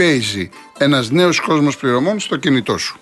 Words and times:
Paisy, 0.00 0.48
ένας 0.78 1.10
νέος 1.10 1.40
κόσμος 1.40 1.76
πληρωμών 1.76 2.20
στο 2.20 2.36
κινητό 2.36 2.78
σου. 2.78 2.98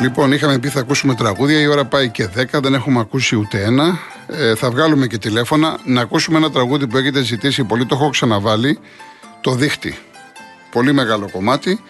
Λοιπόν, 0.00 0.32
είχαμε 0.32 0.58
πει 0.58 0.68
θα 0.68 0.80
ακούσουμε 0.80 1.14
τραγούδια, 1.14 1.60
η 1.60 1.66
ώρα 1.66 1.84
πάει 1.84 2.10
και 2.10 2.28
10, 2.36 2.60
δεν 2.62 2.74
έχουμε 2.74 3.00
ακούσει 3.00 3.36
ούτε 3.36 3.62
ένα. 3.62 3.98
Ε, 4.26 4.54
θα 4.54 4.70
βγάλουμε 4.70 5.06
και 5.06 5.18
τηλέφωνα 5.18 5.78
να 5.84 6.00
ακούσουμε 6.00 6.36
ένα 6.36 6.50
τραγούδι 6.50 6.86
που 6.86 6.96
έχετε 6.96 7.22
ζητήσει 7.22 7.64
πολύ, 7.64 7.86
το 7.86 7.94
έχω 7.94 8.10
ξαναβάλει, 8.10 8.78
το 9.40 9.54
δίχτυ. 9.54 9.98
Πολύ 10.70 10.92
μεγάλο 10.92 11.30
κομμάτι, 11.30 11.80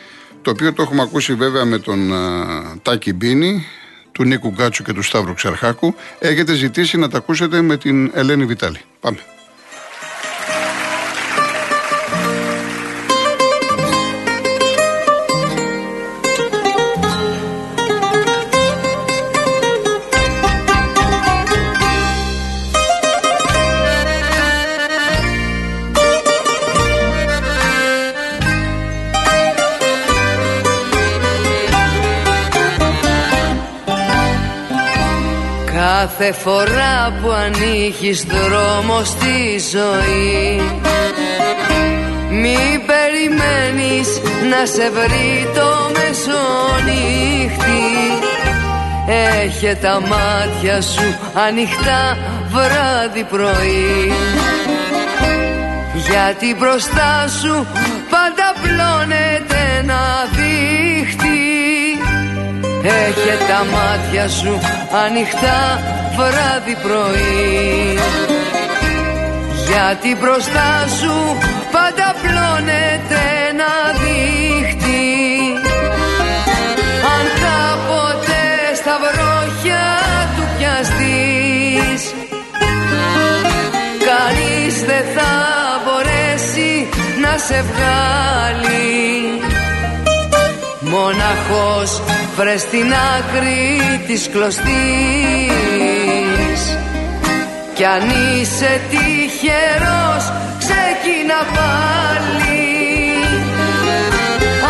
το 0.43 0.51
οποίο 0.51 0.73
το 0.73 0.83
έχουμε 0.83 1.03
ακούσει 1.03 1.35
βέβαια 1.35 1.65
με 1.65 1.79
τον 1.79 2.11
uh, 2.13 2.79
Τάκη 2.83 3.13
Μπίνη, 3.13 3.67
του 4.15 4.25
Νίκου 4.25 4.49
Γκάτσου 4.49 4.83
και 4.83 4.93
του 4.93 5.03
Σταύρου 5.03 5.35
Ξαρχάκου. 5.35 5.95
Έχετε 6.19 6.55
ζητήσει 6.55 6.97
να 6.97 7.09
τα 7.09 7.19
ακούσετε 7.19 7.61
με 7.61 7.77
την 7.77 8.11
Ελένη 8.15 8.45
Βιτάλη. 8.45 8.81
Πάμε. 9.01 9.19
Κάθε 36.19 36.33
φορά 36.33 37.13
που 37.23 37.31
ανοίγεις 37.31 38.25
δρόμο 38.25 39.05
στη 39.05 39.61
ζωή. 39.71 40.61
Μη 42.31 42.59
περιμένεις 42.87 44.21
να 44.51 44.67
σε 44.67 44.91
βρει 44.91 45.49
το 45.55 45.91
μεσονύχτη. 45.95 47.55
Έχε 49.43 49.75
τα 49.75 50.01
μάτια 50.01 50.81
σου 50.81 51.19
ανοιχτά 51.47 52.17
βράδυ 52.49 53.25
πρωί. 53.25 54.13
Γιατί 55.95 56.55
μπροστά 56.59 57.29
σου 57.41 57.67
πάντα 58.11 58.55
πλώνεται 58.63 59.59
ένα 59.81 60.29
δίχτυ 60.33 61.34
Έχε 62.87 63.37
τα 63.49 63.65
μάτια 63.73 64.29
σου 64.29 64.61
ανοιχτά 65.05 65.81
βράδυ 66.17 66.77
πρωί. 66.83 67.99
Γιατί 69.69 70.17
μπροστά 70.21 70.87
σου 70.99 71.15
πάντα 71.73 72.15
πλώνεται 72.23 73.21
ένα 73.49 73.73
δίχτυ. 74.01 74.95
Αν 77.15 77.25
κάποτε 77.45 78.43
στα 78.75 78.97
βρόχια 79.03 79.85
του 80.37 80.45
πιαστείς 80.59 82.03
Κανείς 84.09 84.75
δεν 84.81 85.05
θα 85.15 85.33
μπορέσει 85.85 86.89
να 87.23 87.39
σε 87.39 87.65
βγάλει 87.69 89.54
Μοναχός 90.95 92.03
βρες 92.37 92.61
στην 92.61 92.93
άκρη 93.17 94.01
της 94.07 94.29
κλωστής. 94.33 94.65
Κι 97.75 97.85
αν 97.85 98.03
είσαι 98.09 98.81
τυχερός 98.91 100.25
ξεκίνα 100.59 101.41
πάλι. 101.55 102.67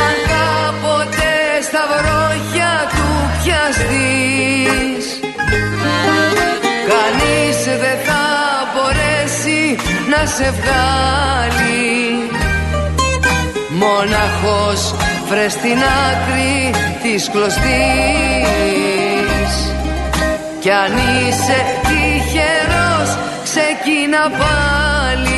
Αν 0.05 0.17
κάποτε 0.33 1.33
στα 1.63 1.83
βρόχια 1.93 2.73
του 2.91 3.09
πιαστείς 3.43 5.07
Κανείς 6.91 7.59
δεν 7.65 7.99
θα 8.07 8.25
μπορέσει 8.73 9.77
να 10.11 10.27
σε 10.27 10.55
βγάλει. 10.59 11.95
Μοναχός 13.69 14.95
βρες 15.29 15.53
στην 15.53 15.79
άκρη 16.09 16.71
της 17.03 17.31
κλωστής. 17.31 17.65
Κι 20.61 20.71
αν 20.71 20.93
είσαι 20.93 21.59
τυχερός 21.83 23.19
ξεκίνα 23.45 24.31
πάλι 24.39 25.34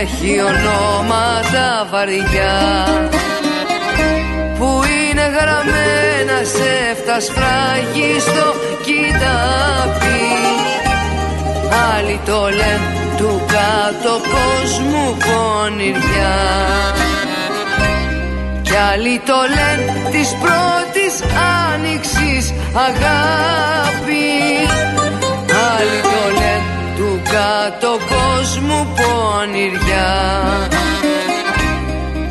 έχει 0.00 0.40
ονόματα 0.40 1.88
βαριά 1.90 2.86
Που 4.58 4.82
είναι 5.00 5.22
γραμμένα 5.22 6.44
σε 6.44 6.94
φτασφράγιστο 7.02 8.54
κοιτάπι 8.84 10.26
Άλλοι 11.96 12.20
το 12.26 12.40
λένε 12.48 12.98
του 13.18 13.40
κάτω 13.46 14.20
κόσμου 14.34 15.16
πονηριά. 15.26 16.36
Κι 18.62 18.76
άλλοι 18.92 19.20
το 19.26 19.34
λένε 19.56 20.10
της 20.10 20.36
πρώτης 20.40 21.14
άνοιξης 21.72 22.54
αγάπης 22.74 24.67
κάτω 27.38 27.98
κόσμου 28.12 28.86
πονηριά 28.96 30.16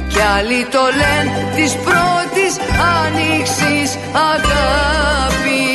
κι 0.07 0.21
άλλοι 0.37 0.65
το 0.71 0.83
λένε 1.01 1.51
της 1.55 1.71
πρώτης 1.85 2.53
άνοιξης 3.03 3.97
αγάπη. 4.31 5.65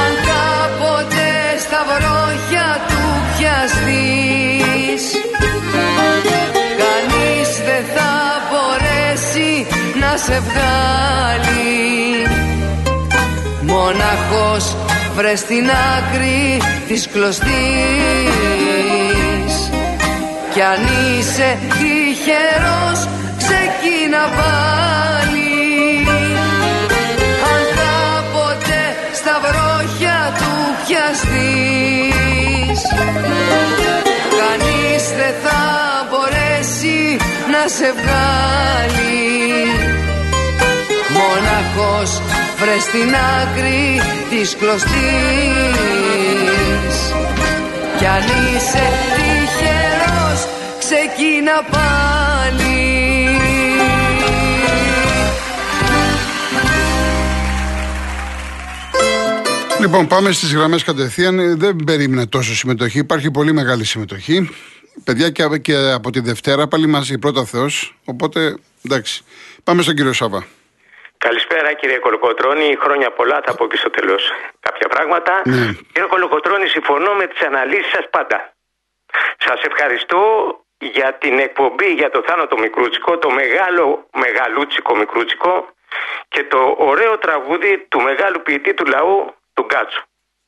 Αν 0.00 0.12
κάποτε 0.30 1.28
στα 1.64 1.80
βρόχια 1.90 2.68
του 2.88 3.02
πιαστείς 3.36 5.04
Κανείς 6.82 7.50
δεν 7.66 7.84
θα 7.94 8.12
μπορέσει 8.48 9.66
να 10.00 10.16
σε 10.16 10.42
βγάλει. 10.46 12.26
Μοναχός 13.62 14.76
βρε 15.14 15.36
στην 15.36 15.70
άκρη 15.70 16.62
της 16.88 17.08
κλωστής. 17.08 17.52
Κι 20.52 20.62
αν 20.62 20.80
είσαι 21.18 21.58
τυχερός 21.68 23.08
ξεκίνα 23.36 24.28
πάλι. 24.36 25.50
Αν 27.52 27.62
κάποτε 27.78 28.80
στα 29.12 29.40
βρόχια 29.42 30.32
του 30.38 30.52
πιαστείς 30.86 32.80
Κανείς 34.40 35.04
δεν 35.16 35.34
θα 35.42 35.62
μπορέσει 36.10 37.16
να 37.52 37.62
σε 37.68 37.92
βγάλει 37.92 39.91
Μοναχός 41.32 42.22
βρε 42.58 42.78
στην 42.78 43.14
άκρη 43.40 44.00
της 44.30 44.56
κλωστής 44.56 44.92
Κι 47.98 48.06
αν 48.06 48.22
είσαι 48.22 48.88
τυχερός 49.16 50.46
ξεκίνα 50.78 51.62
πάλι 51.70 52.92
Λοιπόν, 59.80 60.06
πάμε 60.06 60.32
στις 60.32 60.54
γραμμές 60.54 60.84
κατευθείαν. 60.84 61.58
Δεν 61.58 61.76
περίμενα 61.76 62.28
τόσο 62.28 62.54
συμμετοχή. 62.54 62.98
Υπάρχει 62.98 63.30
πολύ 63.30 63.52
μεγάλη 63.52 63.84
συμμετοχή. 63.84 64.50
Παιδιά 65.04 65.30
και, 65.30 65.58
και 65.62 65.76
από 65.76 66.10
τη 66.10 66.20
Δευτέρα 66.20 66.68
πάλι 66.68 66.86
μαζί 66.86 67.18
πρώτα 67.18 67.44
Θεός. 67.44 67.96
Οπότε 68.04 68.56
εντάξει. 68.82 69.22
Πάμε 69.64 69.82
στον 69.82 69.94
κύριο 69.94 70.12
Σάβα. 70.12 70.46
Καλησπέρα 71.28 71.72
κύριε 71.72 71.98
Κολοκοτρώνη. 71.98 72.76
Χρόνια 72.80 73.10
πολλά 73.10 73.40
θα 73.44 73.54
πω 73.54 73.66
και 73.66 73.76
στο 73.76 73.90
τέλος 73.90 74.22
κάποια 74.60 74.88
πράγματα. 74.88 75.42
Ναι. 75.44 75.72
Κύριε 75.92 76.08
Κολοκοτρώνη, 76.08 76.66
συμφωνώ 76.68 77.14
με 77.14 77.26
τις 77.26 77.40
αναλύσεις 77.42 77.90
σας 77.90 78.06
πάντα. 78.10 78.52
Σας 79.38 79.62
ευχαριστώ 79.62 80.20
για 80.78 81.14
την 81.14 81.38
εκπομπή 81.38 81.92
για 81.92 82.10
το 82.10 82.22
θάνατο 82.26 82.58
Μικρούτσικο, 82.58 83.18
το 83.18 83.30
μεγάλο 83.30 84.08
μεγαλούτσικο 84.12 84.96
Μικρούτσικο 84.96 85.68
και 86.28 86.44
το 86.44 86.74
ωραίο 86.78 87.18
τραγούδι 87.18 87.86
του 87.88 88.00
μεγάλου 88.00 88.42
ποιητή 88.42 88.74
του 88.74 88.84
λαού, 88.84 89.34
του 89.54 89.62
Γκάτσου, 89.64 90.02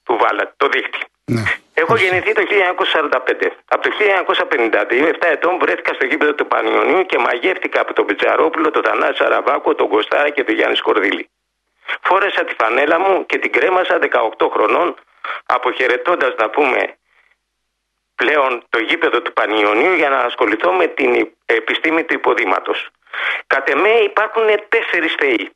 του 0.04 0.16
Βάλα, 0.20 0.54
το 0.56 0.68
δίχτυ. 0.68 1.00
Ναι. 1.24 1.42
Έχω 1.74 1.96
γεννηθεί 1.96 2.32
το 2.32 2.42
1945. 2.42 3.50
Από 3.68 3.82
το 3.82 3.90
1952, 3.90 5.08
7 5.08 5.16
ετών, 5.20 5.58
βρέθηκα 5.58 5.94
στο 5.94 6.04
γήπεδο 6.04 6.34
του 6.34 6.46
Πανιωνίου 6.46 7.06
και 7.06 7.18
μαγεύτηκα 7.18 7.80
από 7.80 7.92
τον 7.92 8.06
Πιτζαρόπουλο, 8.06 8.70
τον 8.70 8.82
Θανάση 8.82 9.14
Σαραβάκο, 9.14 9.74
τον 9.74 9.88
Κωστάρα 9.88 10.30
και 10.30 10.44
τον 10.44 10.54
Γιάννη 10.54 10.76
Σκορδίλη. 10.76 11.28
Φόρεσα 12.02 12.44
τη 12.44 12.54
φανέλα 12.54 12.98
μου 12.98 13.26
και 13.26 13.38
την 13.38 13.52
κρέμασα 13.52 13.98
18 14.38 14.48
χρονών, 14.52 14.94
αποχαιρετώντας 15.46 16.34
να 16.38 16.50
πούμε 16.50 16.96
πλέον 18.14 18.64
το 18.68 18.78
γήπεδο 18.78 19.22
του 19.22 19.32
Πανιωνίου 19.32 19.92
για 19.92 20.08
να 20.08 20.18
ασχοληθώ 20.18 20.72
με 20.72 20.86
την 20.86 21.28
επιστήμη 21.46 22.04
του 22.04 22.14
υποδήματος. 22.14 22.88
Κατ' 23.46 23.68
εμέ 23.68 23.88
υπάρχουν 23.88 24.46
τέσσερις 24.68 25.14
θεοί 25.18 25.50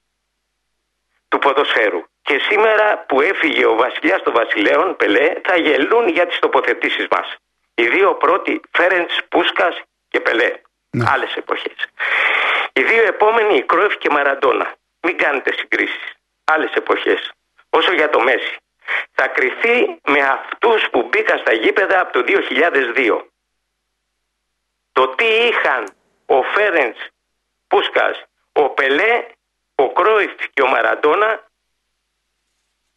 του 1.28 1.38
ποδοσφαίρου. 1.38 2.02
Και 2.22 2.38
σήμερα 2.48 3.04
που 3.08 3.20
έφυγε 3.20 3.66
ο 3.66 3.74
βασιλιάς 3.74 4.22
των 4.22 4.32
βασιλέων, 4.32 4.96
Πελέ, 4.96 5.32
θα 5.44 5.56
γελούν 5.56 6.08
για 6.08 6.26
τις 6.26 6.38
τοποθετήσεις 6.38 7.06
μας. 7.10 7.36
Οι 7.74 7.88
δύο 7.88 8.14
πρώτοι, 8.14 8.60
Φέρεντς, 8.70 9.18
Πούσκας 9.28 9.80
και 10.08 10.20
Πελέ. 10.20 10.52
Ναι. 10.90 11.04
Άλλες 11.08 11.34
εποχές. 11.36 11.76
Οι 12.72 12.82
δύο 12.82 13.06
επόμενοι, 13.06 13.56
η 13.56 13.62
Κρόεφ 13.62 13.98
και 13.98 14.10
Μαραντόνα. 14.10 14.74
Μην 15.00 15.16
κάνετε 15.16 15.52
συγκρίσεις. 15.52 16.12
Άλλες 16.44 16.72
εποχές. 16.74 17.32
Όσο 17.70 17.92
για 17.92 18.10
το 18.10 18.20
Μέση. 18.20 18.56
Θα 19.12 19.26
κριθεί 19.26 19.98
με 20.06 20.20
αυτούς 20.20 20.88
που 20.90 21.02
μπήκαν 21.02 21.38
στα 21.38 21.52
γήπεδα 21.52 22.00
από 22.00 22.12
το 22.12 22.22
2002. 22.22 23.26
Το 24.92 25.08
τι 25.08 25.24
είχαν 25.24 25.92
ο 26.26 26.42
Φέρεντς, 26.42 27.08
Πούσκας, 27.68 28.24
ο 28.52 28.68
Πελέ, 28.68 29.24
ο 29.80 29.92
Κρόιφ 29.92 30.32
και 30.54 30.62
ο 30.62 30.66
Μαραντόνα 30.68 31.42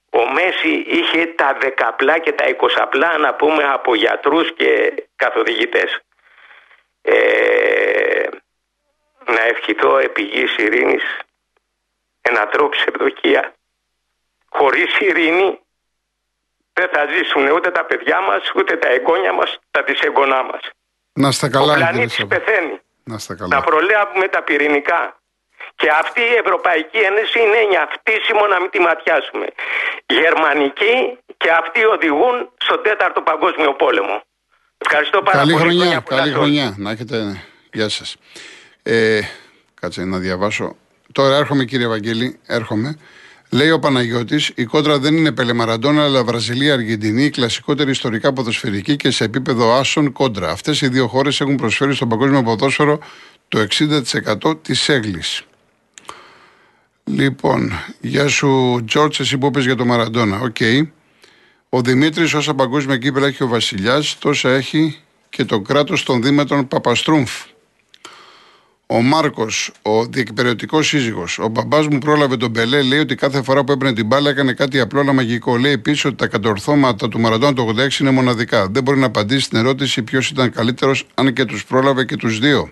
ο 0.09 0.31
Μέση 0.31 0.69
είχε 0.87 1.25
τα 1.25 1.57
δεκαπλά 1.61 2.19
και 2.19 2.31
τα 2.31 2.47
εικοσαπλά 2.47 3.17
να 3.17 3.33
πούμε 3.35 3.63
από 3.63 3.95
γιατρούς 3.95 4.53
και 4.53 4.93
καθοδηγητές. 5.15 5.99
Ε, 7.01 8.27
να 9.25 9.41
ευχηθώ 9.41 9.97
επί 9.97 10.21
γης 10.21 10.55
ειρήνης 10.57 11.03
ένα 12.21 12.47
τρόπο 12.47 12.77
ευδοκία. 12.87 13.53
Χωρίς 14.49 14.99
ειρήνη 14.99 15.59
δεν 16.73 16.89
θα 16.93 17.05
ζήσουν 17.11 17.47
ούτε 17.51 17.71
τα 17.71 17.85
παιδιά 17.85 18.21
μας, 18.21 18.51
ούτε 18.55 18.77
τα 18.77 18.89
εγγόνια 18.89 19.33
μας, 19.33 19.59
τα 19.71 19.83
δυσεγγονά 19.83 20.43
μας. 20.43 20.69
Να 21.13 21.27
είστε 21.27 21.45
Ο 21.45 21.49
καλά, 21.49 21.73
κύριε 21.73 21.89
πλανήτης 21.89 22.15
Σάβα. 22.15 22.35
πεθαίνει. 22.35 22.79
Να 23.03 23.15
είστε 23.15 23.33
Να 23.39 23.47
καλά. 23.47 23.61
προλάβουμε 23.61 24.27
τα 24.27 24.43
πυρηνικά. 24.43 25.20
Και 25.81 25.89
αυτή 26.03 26.21
η 26.33 26.35
Ευρωπαϊκή 26.43 26.99
Ένωση 27.09 27.37
είναι 27.45 27.59
νιαυτίσιμο 27.73 28.43
να 28.53 28.57
μην 28.61 28.69
τη 28.73 28.79
ματιάσουμε. 28.87 29.47
Γερμανικοί 30.19 30.95
και 31.41 31.49
αυτοί 31.61 31.81
οδηγούν 31.95 32.35
στον 32.65 32.79
τέταρτο 32.87 33.19
παγκόσμιο 33.29 33.73
πόλεμο. 33.83 34.15
Ευχαριστώ 34.85 35.17
πάρα 35.21 35.37
Καλή 35.37 35.51
πολύ. 35.51 35.63
χρονιά, 35.63 35.81
Χρόνια 35.85 36.01
πολλά 36.01 36.19
καλή 36.21 36.31
σε 36.31 36.37
όλους. 36.37 36.49
χρονιά. 36.49 36.75
Να 36.83 36.89
έχετε. 36.91 37.15
ναι. 37.23 37.43
Γεια 37.73 37.89
σας. 37.89 38.09
Ε, 38.83 39.19
κάτσε 39.81 40.03
να 40.05 40.17
διαβάσω. 40.17 40.75
Τώρα 41.11 41.35
έρχομαι, 41.35 41.63
κύριε 41.65 41.87
Βαγγέλη, 41.87 42.39
έρχομαι. 42.47 42.97
Λέει 43.51 43.71
ο 43.71 43.79
Παναγιώτης, 43.79 44.51
η 44.55 44.63
κόντρα 44.65 44.97
δεν 44.99 45.13
είναι 45.17 45.31
Πελεμαραντόνα, 45.31 46.03
αλλά 46.03 46.23
Βραζιλία-Αργεντινή, 46.23 47.23
η 47.23 47.29
κλασικότερη 47.29 47.91
ιστορικά 47.91 48.33
ποδοσφαιρική 48.33 48.95
και 48.95 49.11
σε 49.11 49.23
επίπεδο 49.23 49.73
άσων 49.79 50.11
κόντρα. 50.11 50.49
Αυτές 50.49 50.81
οι 50.81 50.87
δύο 50.87 51.07
χώρες 51.07 51.41
έχουν 51.41 51.55
προσφέρει 51.55 51.93
στον 51.95 52.09
παγκόσμιο 52.09 52.43
ποδόσφαιρο 52.43 52.99
το 53.47 53.59
60% 53.59 54.61
της 54.63 54.89
έγκλης. 54.89 55.41
Λοιπόν, 57.15 57.71
γεια 58.01 58.27
σου, 58.27 58.81
Τζορτζ, 58.85 59.19
εσύ 59.19 59.37
που 59.37 59.45
είπες 59.45 59.65
για 59.65 59.75
το 59.75 59.85
Μαραντόνα. 59.85 60.39
Οκ. 60.39 60.55
Ο 61.69 61.81
Δημήτρης, 61.81 62.33
όσα 62.33 62.53
παγκόσμια 62.53 62.97
κύπελλα 62.97 63.27
έχει 63.27 63.43
ο 63.43 63.47
Βασιλιάς, 63.47 64.17
τόσα 64.19 64.49
έχει 64.49 64.97
και 65.29 65.45
το 65.45 65.61
κράτος 65.61 66.03
των 66.03 66.21
Δήμετρων 66.21 66.67
Παπαστρούμφ. 66.67 67.31
Ο 68.87 69.01
Μάρκος, 69.01 69.71
ο 69.81 70.05
διεκπεραιωτικός 70.05 70.87
σύζυγος. 70.87 71.39
Ο 71.39 71.47
μπαμπάς 71.47 71.87
μου 71.87 71.97
πρόλαβε 71.97 72.37
τον 72.37 72.49
Πελέ, 72.49 72.81
λέει 72.81 72.99
ότι 72.99 73.15
κάθε 73.15 73.41
φορά 73.43 73.63
που 73.63 73.71
έπαιρνε 73.71 73.93
την 73.93 74.05
μπάλα 74.05 74.29
έκανε 74.29 74.53
κάτι 74.53 74.79
απλό 74.79 74.99
αλλά 74.99 75.13
μαγικό. 75.13 75.57
Λέει 75.57 75.71
επίσης 75.71 76.05
ότι 76.05 76.15
τα 76.15 76.27
κατορθώματα 76.27 77.07
του 77.07 77.19
Μαραντόνα 77.19 77.53
το 77.53 77.73
86 77.77 77.99
είναι 77.99 78.11
μοναδικά. 78.11 78.67
Δεν 78.67 78.83
μπορεί 78.83 78.99
να 78.99 79.05
απαντήσει 79.05 79.45
στην 79.45 79.57
ερώτηση 79.57 80.01
ποιος 80.01 80.29
ήταν 80.29 80.51
καλύτερος, 80.51 81.07
αν 81.13 81.33
και 81.33 81.45
τους 81.45 81.65
πρόλαβε 81.65 82.05
και 82.05 82.15
τους 82.15 82.39
δύο. 82.39 82.71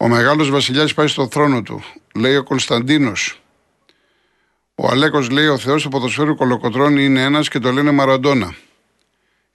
Ο 0.00 0.08
μεγάλος 0.08 0.50
Βασιλιάς 0.50 0.94
πάει 0.94 1.06
στο 1.06 1.28
θρόνο 1.30 1.62
του. 1.62 1.82
Λέει 2.14 2.36
ο 2.36 2.42
Κωνσταντίνος. 2.42 3.42
Ο 4.74 4.88
Αλέκος 4.88 5.30
λέει: 5.30 5.46
Ο 5.46 5.58
Θεός 5.58 5.82
του 5.82 5.88
ποδοσφαίρου 5.88 6.34
κολοκοτρώνει 6.34 7.04
είναι 7.04 7.22
ένας 7.22 7.48
και 7.48 7.58
το 7.58 7.72
λένε 7.72 7.90
Μαραντόνα. 7.90 8.54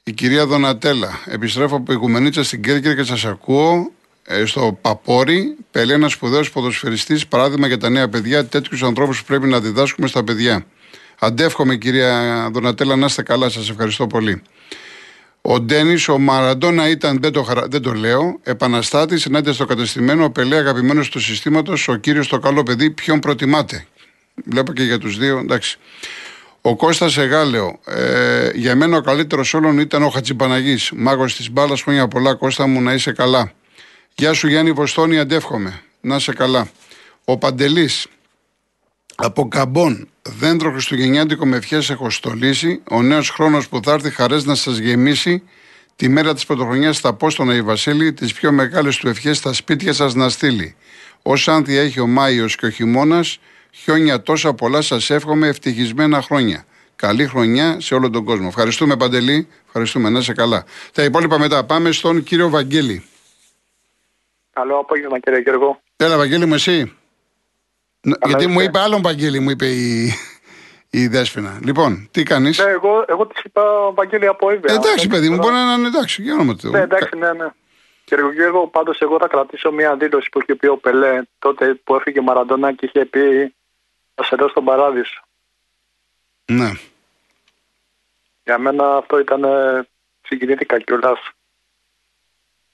Η 0.04 0.12
κυρία 0.12 0.45
Δονατέλα. 0.45 1.19
Επιστρέφω 1.25 1.75
από 1.75 1.94
Οικουμενίτσα 1.94 2.44
στην 2.44 2.62
Κέρκυρα 2.62 2.95
και 2.95 3.04
σας 3.04 3.25
ακούω 3.25 3.92
ε, 4.24 4.45
στο 4.45 4.78
Παπόρι. 4.81 5.57
Πελέ, 5.72 5.94
ένας 5.94 6.12
σπουδαίος 6.12 6.51
ποδοσφαιριστής, 6.51 7.28
παράδειγμα 7.28 7.68
για 7.68 7.78
τα 7.78 7.89
νέα 7.89 8.10
παιδιά, 8.10 8.46
τέτοιους 8.46 8.84
ανθρώπους 8.84 9.19
που 9.19 9.25
πρέπει 9.25 9.48
να 9.48 9.60
διδάσκουμε 9.60 10.07
στα 10.07 10.24
παιδιά. 10.24 10.65
Αντεύχομαι, 11.20 11.75
κυρία 11.75 12.50
Δονατέλα, 12.53 12.96
να 12.96 13.06
είστε 13.06 13.24
καλά. 13.24 13.50
Σας 13.50 13.70
ευχαριστώ 13.70 14.08
πολύ. 14.08 14.41
Ο 15.45 15.59
Ντένις, 15.59 16.07
ο 16.07 16.17
Μαραντόνα 16.19 16.89
ήταν, 16.89 17.17
δεν 17.21 17.31
το, 17.31 17.43
χαρα- 17.43 17.67
δεν 17.67 17.81
το 17.81 17.93
λέω, 17.93 18.39
επαναστάτης 18.43 19.25
ενάντια 19.25 19.53
στο 19.53 19.65
κατεστημένο, 19.65 20.23
ο 20.23 20.29
Πελέ 20.31 20.55
αγαπημένος 20.55 21.09
του 21.09 21.19
συστήματος, 21.19 21.88
ο 21.88 21.95
κύριος 21.95 22.27
το 22.27 22.39
καλό 22.39 22.63
παιδί, 22.63 22.89
ποιον 22.89 23.19
προτιμάτε; 23.19 23.85
Βλέπω 24.45 24.73
και 24.73 24.83
για 24.83 24.97
τους 24.97 25.17
δύο, 25.17 25.38
εντάξει. 25.38 25.77
Ο 26.62 26.75
Κώστας 26.75 27.17
Εγάλεο, 27.17 27.79
ε, 27.85 28.50
για 28.53 28.75
μένα 28.75 28.97
ο 28.97 29.01
καλύτερος 29.01 29.53
όλων 29.53 29.79
ήταν 29.79 30.03
ο 30.03 30.09
Χατζιπαναγή. 30.09 30.77
Μάγος 30.95 31.35
της 31.35 31.51
μπάλας, 31.51 31.81
χρόνια 31.81 32.07
πολλά, 32.07 32.33
Κώστα 32.33 32.67
μου 32.67 32.81
να 32.81 32.93
είσαι 32.93 33.12
καλά. 33.12 33.51
Γεια 34.15 34.33
σου 34.33 34.47
Γιάννη 34.47 34.71
Βοστόνη, 34.71 35.19
αντεύχομαι. 35.19 35.81
Να 36.01 36.15
είσαι 36.15 36.33
καλά. 36.33 36.69
Ο 37.25 37.38
Παντελής, 37.38 38.07
από 39.15 39.47
Καμπόν, 39.47 40.07
δέντρο 40.30 40.72
Χριστουγεννιάτικο 40.72 41.46
με 41.46 41.58
ευχές 41.58 41.89
έχω 41.89 42.10
στολίσει. 42.10 42.82
Ο 42.92 43.01
νέος 43.01 43.30
χρόνος 43.30 43.70
που 43.70 43.80
θα 43.84 43.92
έρθει 43.92 44.10
χαρές 44.10 44.46
να 44.46 44.56
σας 44.56 44.77
γεμίσει. 44.77 45.44
Τη 45.96 46.10
μέρα 46.10 46.34
της 46.34 46.46
πρωτοχρονιάς 46.46 47.00
θα 47.00 47.13
πω 47.13 47.30
στον 47.30 47.50
Αγίου 47.50 47.65
Βασίλη, 47.65 48.13
τις 48.13 48.34
πιο 48.34 48.51
μεγάλες 48.51 48.98
του 48.98 49.08
ευχές 49.08 49.38
στα 49.38 49.53
σπίτια 49.53 49.94
σας 49.94 50.13
να 50.13 50.30
στείλει. 50.30 50.75
Ω 51.22 51.34
άνθια 51.46 51.82
έχει 51.82 52.00
ο 52.00 52.08
Μάιος 52.08 52.56
και 52.56 52.65
ο 52.65 52.70
χειμώνας, 52.70 53.39
χιόνια 53.72 54.22
τόσα 54.22 54.53
πολλά 54.53 54.82
σας 54.82 55.10
εύχομαι 55.10 55.48
ευτυχισμένα 55.48 56.22
χρόνια. 56.22 56.65
Καλή 56.96 57.27
χρονιά 57.27 57.80
σε 57.80 57.96
όλο 57.96 58.10
τον 58.10 58.24
κόσμο. 58.24 58.46
Ευχαριστούμε 58.48 58.98
Παντελή, 58.98 59.48
ευχαριστούμε, 59.65 60.10
να 60.10 60.20
είσαι 60.20 60.34
καλά. 60.34 60.65
Τα 60.94 61.03
υπόλοιπα 61.03 61.39
μετά 61.39 61.63
πάμε 61.63 61.92
στον 61.92 62.24
κύριο 62.24 62.50
Βαγγέλη. 62.50 63.03
Καλό 64.53 64.77
απόγευμα 64.77 65.20
κύριε 65.20 65.39
Γιώργο. 65.39 65.82
Έλα, 65.96 66.18
Βαγγέλη 66.18 66.46
μου, 66.46 66.53
εσύ. 66.53 66.94
Ν- 68.05 68.17
Γιατί 68.25 68.41
είστε. 68.43 68.53
μου 68.53 68.60
είπε 68.60 68.79
άλλον 68.79 69.01
Βαγγέλη, 69.01 69.39
μου 69.39 69.50
είπε 69.50 69.65
η, 69.67 70.13
η 70.89 71.07
Δέσποινα. 71.07 71.60
Λοιπόν, 71.63 72.07
τι 72.12 72.24
κάνεις; 72.24 72.57
Ναι, 72.57 72.69
εγώ, 72.69 73.05
εγώ 73.07 73.27
της 73.27 73.43
είπα 73.43 73.91
Βαγγέλη 73.93 74.27
από 74.27 74.51
Ήβια. 74.51 74.74
εντάξει, 74.74 75.07
παιδί 75.07 75.29
μου, 75.29 75.38
μπορεί 75.38 75.53
να 75.53 75.74
είναι 75.74 75.88
εντάξει. 75.88 76.22
Για 76.22 76.33
όνομα 76.33 76.55
του 76.55 76.67
Ναι, 76.69 76.72
Θεού. 76.77 76.83
εντάξει, 76.83 77.17
ναι, 77.17 77.33
ναι. 77.33 77.48
Κύριε 78.05 78.31
Γιώργο, 78.33 78.67
πάντως 78.67 79.00
εγώ 79.00 79.17
θα 79.19 79.27
κρατήσω 79.27 79.72
μια 79.72 79.95
δήλωση 79.95 80.29
που 80.29 80.39
είχε 80.41 80.55
πει 80.55 80.67
ο 80.67 80.77
Πελέ 80.77 81.22
τότε 81.39 81.74
που 81.83 81.95
έφυγε 81.95 82.19
η 82.19 82.24
Μαραντόνα 82.24 82.74
και 82.74 82.86
είχε 82.86 83.05
πει 83.05 83.53
Θα 84.15 84.24
σε 84.24 84.36
δω 84.36 84.48
στον 84.50 84.63
παράδεισο. 84.65 85.24
Ναι. 86.45 86.72
Για 88.43 88.57
μένα 88.57 88.95
αυτό 88.95 89.19
ήταν. 89.19 89.43
ε, 89.43 89.88
Συγκινήθηκα 90.27 90.79
κιόλας. 90.79 91.19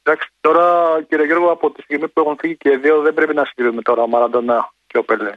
Εντάξει, 0.03 0.29
τώρα 0.41 0.98
κύριε 1.09 1.25
Γιώργο, 1.25 1.51
από 1.51 1.71
τη 1.71 1.81
στιγμή 1.81 2.07
που 2.07 2.19
έχουν 2.21 2.38
φύγει 2.39 2.57
και 2.57 2.69
οι 2.71 2.77
δύο, 2.77 3.01
δεν 3.01 3.13
πρέπει 3.13 3.33
να 3.33 3.45
συγκρίνουμε 3.45 3.81
τώρα 3.81 4.01
ο 4.01 4.07
Μαραντόνα 4.07 4.74
και 4.89 4.98
ο 4.98 5.03
Πελέ. 5.03 5.34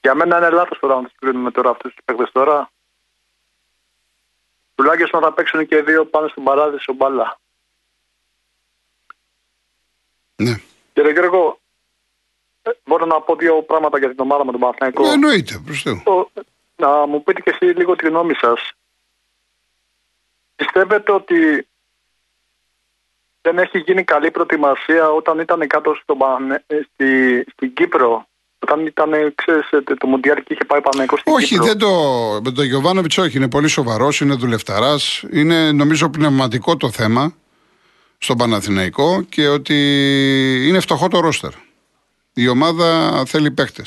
Για 0.00 0.14
μένα 0.14 0.36
είναι 0.36 0.50
λάθος 0.50 0.78
τώρα 0.78 0.94
να 0.94 1.02
του 1.02 1.10
συγκρίνουμε 1.10 1.50
τώρα 1.50 1.70
αυτούς 1.70 1.94
τους 1.94 2.04
παίκτες 2.04 2.30
τώρα. 2.32 2.70
τουλάχιστον 4.74 5.20
θα 5.20 5.32
παίξουν 5.32 5.66
και 5.66 5.82
δύο 5.82 6.06
πάνω 6.06 6.28
στην 6.28 6.42
παράδειση 6.42 6.92
μπάλα. 6.92 7.38
Ναι. 10.36 10.54
Κύριε 10.92 11.12
Γιώργο, 11.12 11.60
ε, 12.62 12.70
μπορώ 12.84 13.06
να 13.06 13.20
πω 13.20 13.36
δύο 13.36 13.62
πράγματα 13.62 13.98
για 13.98 14.08
την 14.08 14.20
ομάδα 14.20 14.44
με 14.44 14.50
τον 14.50 14.60
Παναθηναϊκό. 14.60 15.06
Ε, 15.06 15.10
εννοείται, 15.12 15.62
προς 15.64 15.82
Θεού. 15.82 16.00
Το- 16.04 16.30
να 16.76 17.06
μου 17.06 17.22
πείτε 17.22 17.40
και 17.40 17.50
εσείς 17.60 17.76
λίγο 17.76 17.96
τη 17.96 18.06
γνώμη 18.08 18.34
σας. 18.34 18.72
Πιστεύετε 20.56 21.12
ότι 21.12 21.68
δεν 23.46 23.58
έχει 23.58 23.78
γίνει 23.78 24.02
καλή 24.04 24.30
προετοιμασία 24.30 25.08
όταν 25.10 25.38
ήταν 25.38 25.66
κάτω 25.66 25.98
στο, 26.02 26.14
Πανε- 26.16 26.62
ε, 26.66 26.76
στη, 26.92 27.06
στην 27.52 27.72
Κύπρο. 27.74 28.26
Όταν 28.58 28.86
ήταν, 28.86 29.10
ξέρεις, 29.34 29.70
ε, 29.70 29.94
το 29.98 30.06
Μουντιάλ 30.06 30.36
και 30.36 30.52
είχε 30.52 30.64
πάει 30.64 30.80
Παναγικός 30.80 31.20
στην 31.20 31.32
Όχι, 31.32 31.46
Κύπρο. 31.46 31.64
δεν 31.66 31.78
το. 31.78 31.90
Με 32.44 32.50
τον 32.50 32.64
Γιωβάνοβιτς 32.64 33.18
όχι. 33.18 33.36
Είναι 33.36 33.48
πολύ 33.48 33.68
σοβαρός, 33.68 34.20
είναι 34.20 34.34
δουλευταράς. 34.34 35.24
Είναι 35.30 35.72
νομίζω 35.72 36.10
πνευματικό 36.10 36.76
το 36.76 36.90
θέμα 36.90 37.34
στον 38.18 38.36
Παναθηναϊκό 38.36 39.22
και 39.28 39.48
ότι 39.48 39.74
είναι 40.68 40.80
φτωχό 40.80 41.08
το 41.08 41.20
ρόστερ. 41.20 41.50
Η 42.32 42.48
ομάδα 42.48 43.22
θέλει 43.26 43.50
παίχτε. 43.50 43.82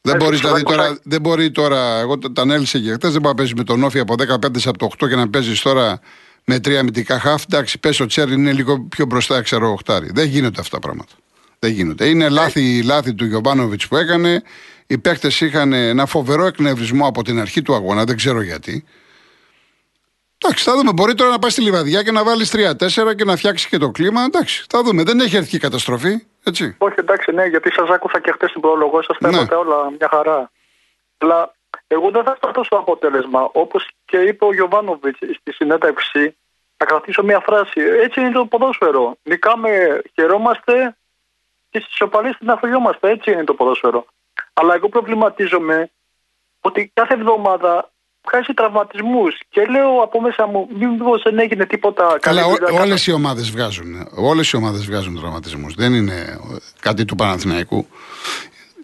Δεν 0.00 0.14
Ε, 0.14 0.18
μπορεί, 0.18 0.36
δηλαδή, 0.36 0.54
φυσικά, 0.60 0.76
τώρα, 0.76 0.98
δεν 1.02 1.20
μπορεί 1.20 1.50
τώρα, 1.50 1.98
εγώ 1.98 2.18
τα 2.18 2.42
ανέλησα 2.42 2.78
και 2.78 2.92
χθες, 2.92 3.12
δεν 3.12 3.20
μπορεί 3.20 3.26
να 3.26 3.34
παίζει 3.34 3.54
με 3.56 3.64
τον 3.64 3.82
Όφη 3.82 3.98
από 3.98 4.14
15 4.14 4.68
από 4.68 4.78
το 4.78 4.86
8 4.86 5.08
και 5.08 5.14
να 5.16 5.28
παίζεις 5.30 5.60
τώρα 5.62 6.00
με 6.48 6.60
τρία 6.60 6.80
αμυντικά 6.80 7.20
χαφ. 7.20 7.42
Εντάξει, 7.42 7.78
πες 7.78 8.00
ο 8.00 8.06
Τσέρι 8.06 8.32
είναι 8.32 8.52
λίγο 8.52 8.80
πιο 8.80 9.06
μπροστά, 9.06 9.42
ξέρω, 9.42 9.70
οχτάρι. 9.70 10.10
Δεν 10.14 10.26
γίνονται 10.26 10.60
αυτά 10.60 10.78
τα 10.78 10.86
πράγματα. 10.86 11.12
Δεν 11.58 11.70
γίνονται. 11.70 12.08
Είναι 12.08 12.28
λάθη, 12.28 12.82
λάθη 12.82 13.14
του 13.14 13.24
Γιωβάνοβιτς 13.24 13.88
που 13.88 13.96
έκανε. 13.96 14.42
Οι 14.86 14.98
παίκτες 14.98 15.40
είχαν 15.40 15.72
ένα 15.72 16.06
φοβερό 16.06 16.46
εκνευρισμό 16.46 17.06
από 17.06 17.22
την 17.22 17.40
αρχή 17.40 17.62
του 17.62 17.74
αγώνα, 17.74 18.04
δεν 18.04 18.16
ξέρω 18.16 18.40
γιατί. 18.40 18.84
Εντάξει, 20.38 20.64
θα 20.64 20.76
δούμε. 20.76 20.92
Μπορεί 20.92 21.14
τώρα 21.14 21.30
να 21.30 21.38
πάει 21.38 21.50
στη 21.50 21.60
λιβαδιά 21.60 22.02
και 22.02 22.12
να 22.12 22.24
βάλει 22.24 22.46
3-4 22.52 23.14
και 23.16 23.24
να 23.24 23.36
φτιάξει 23.36 23.68
και 23.68 23.78
το 23.78 23.90
κλίμα. 23.90 24.22
Εντάξει, 24.24 24.64
θα 24.68 24.82
δούμε. 24.82 25.02
Δεν 25.02 25.20
έχει 25.20 25.36
έρθει 25.36 25.56
η 25.56 25.58
καταστροφή. 25.58 26.18
Έτσι. 26.44 26.74
Όχι, 26.78 26.94
εντάξει, 26.98 27.32
ναι, 27.32 27.44
γιατί 27.44 27.72
σας 27.72 27.88
άκουσα 27.88 28.20
και 28.20 28.32
χθε 28.34 28.48
στην 28.48 28.60
πρόλογο 28.60 29.02
σας, 29.02 29.18
τα 29.18 29.30
Ναι. 29.30 29.36
είπατε 29.36 29.54
όλα 29.54 29.76
μια 29.98 30.08
χαρά. 30.10 30.50
Αλλά 31.18 31.54
εγώ 31.86 32.10
δεν 32.10 32.24
θα 32.24 32.34
σταθώ 32.36 32.64
στο 32.64 32.76
αποτέλεσμα. 32.76 33.50
Όπως 33.52 33.88
και 34.04 34.16
είπε 34.16 34.44
ο 34.44 34.52
Γιωβάνοβιτς 34.52 35.18
στη 35.18 35.52
συνέντευξη, 35.52 36.36
θα 36.76 36.84
κρατήσω 36.84 37.22
μια 37.22 37.40
φράση. 37.40 37.80
Έτσι 37.80 38.20
είναι 38.20 38.30
το 38.30 38.46
ποδόσφαιρο. 38.46 39.16
Νικάμε, 39.22 40.02
χαιρόμαστε 40.14 40.96
και 41.70 41.78
στις 41.80 41.92
ισοπαλίε 41.92 42.34
την 42.38 42.50
αφαιόμαστε. 42.50 43.10
Έτσι 43.10 43.32
είναι 43.32 43.44
το 43.44 43.54
ποδόσφαιρο. 43.54 44.06
Αλλά 44.52 44.74
εγώ 44.74 44.88
προβληματίζομαι 44.88 45.90
ότι 46.60 46.90
κάθε 46.94 47.14
εβδομάδα 47.14 47.90
βγάζει 48.30 48.52
τραυματισμούς 48.54 49.38
και 49.48 49.64
λέω 49.64 50.02
από 50.02 50.20
μέσα 50.20 50.46
μου, 50.46 50.68
μήπως 50.78 51.22
δεν 51.22 51.38
έγινε 51.38 51.66
τίποτα 51.66 52.18
Καλά, 52.20 52.42
καλή 52.42 52.56
δουλειά, 52.58 52.82
όλες 52.82 53.06
οι 53.06 53.12
ομάδες 53.12 53.50
βγάζουν. 53.50 54.08
Όλες 54.16 54.50
οι 54.50 54.56
ομάδες 54.56 54.86
βγάζουν 54.86 55.20
τραυματισμούς. 55.20 55.74
Δεν 55.74 55.94
είναι 55.94 56.14
ε, 56.14 56.56
κάτι 56.80 57.04
του 57.04 57.14
Παναθηναϊκού. 57.14 57.86